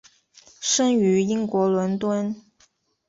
[0.61, 2.35] 生于英国伦敦。